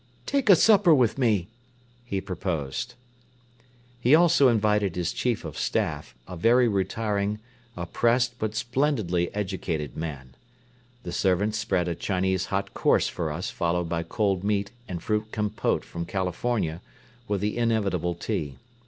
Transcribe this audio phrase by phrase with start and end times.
[0.25, 1.47] "Take supper with me,"
[2.03, 2.95] he proposed.
[3.99, 7.37] He also invited his Chief of Staff, a very retiring,
[7.77, 10.33] oppressed but splendidly educated man.
[11.03, 15.31] The servants spread a Chinese hot course for us followed by cold meat and fruit
[15.31, 16.81] compote from California
[17.27, 18.55] with the inevitable tea.